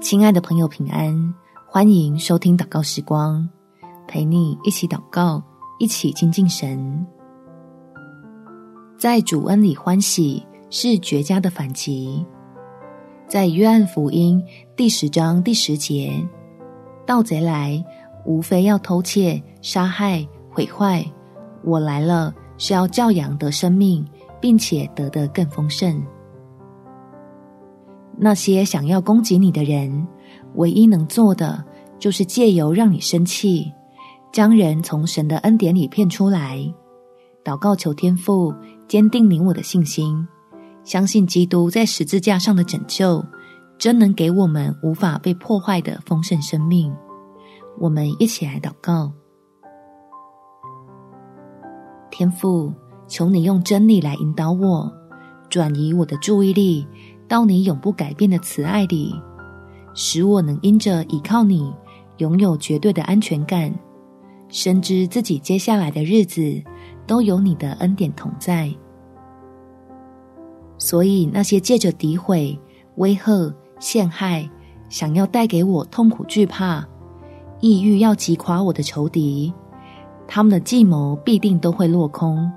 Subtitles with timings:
[0.00, 1.34] 亲爱的朋友，平安！
[1.66, 3.48] 欢迎收听祷告时光，
[4.06, 5.42] 陪你一起祷告，
[5.78, 7.06] 一起亲近神。
[8.98, 12.24] 在主恩里欢喜是绝佳的反击。
[13.28, 14.42] 在约翰福音
[14.76, 16.12] 第十章第十节，
[17.06, 17.82] 盗贼来，
[18.24, 21.04] 无非要偷窃、杀害、毁坏。
[21.64, 24.04] 我来了，是要叫养得生命，
[24.40, 26.02] 并且得的更丰盛。
[28.24, 30.06] 那些想要攻击你的人，
[30.54, 31.64] 唯一能做的，
[31.98, 33.72] 就是借由让你生气，
[34.30, 36.72] 将人从神的恩典里骗出来。
[37.42, 38.54] 祷告求天父
[38.86, 40.24] 坚定你我的信心，
[40.84, 43.24] 相信基督在十字架上的拯救，
[43.76, 46.94] 真能给我们无法被破坏的丰盛生命。
[47.80, 49.10] 我们一起来祷告：
[52.08, 52.72] 天父，
[53.08, 54.92] 求你用真理来引导我，
[55.50, 56.86] 转移我的注意力。
[57.28, 59.14] 到你永不改变的慈爱里，
[59.94, 61.72] 使我能因着倚靠你，
[62.18, 63.74] 拥有绝对的安全感，
[64.48, 66.62] 深知自己接下来的日子
[67.06, 68.70] 都有你的恩典同在。
[70.78, 72.58] 所以那些借着诋毁、
[72.96, 74.48] 威吓、陷害，
[74.88, 76.86] 想要带给我痛苦、惧怕、
[77.60, 79.52] 抑郁，要击垮我的仇敌，
[80.26, 82.50] 他们的计谋必定都会落空，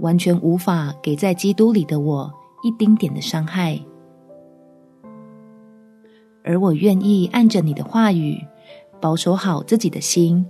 [0.00, 2.30] 完全无法给在基督里的我
[2.64, 3.78] 一丁点的伤害。
[6.42, 8.36] 而我愿意按着你的话语，
[9.00, 10.44] 保守好自己的心，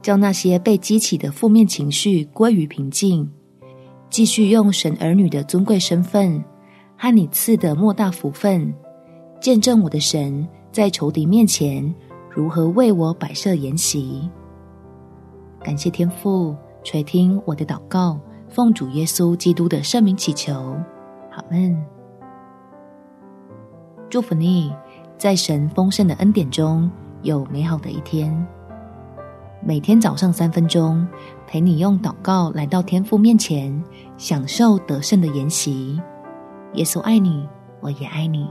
[0.00, 3.30] 叫那些被激起的负面情绪归于平静，
[4.08, 6.42] 继续用神儿女的尊贵身份
[6.96, 8.72] 和你赐的莫大福分，
[9.40, 11.94] 见证我的神在仇敌面前
[12.28, 14.28] 如何为我摆设筵席。
[15.62, 20.74] 感谢天父垂听我的祷告，奉主耶稣基督的圣名祈求，
[21.30, 21.84] 好们。
[24.08, 24.72] 祝福你。
[25.18, 28.34] 在神丰盛的恩典中有美好的一天。
[29.62, 31.06] 每天早上三分钟，
[31.46, 33.84] 陪你用祷告来到天父面前，
[34.16, 36.00] 享受得胜的筵席。
[36.72, 37.46] 耶稣爱你，
[37.82, 38.48] 我也爱你。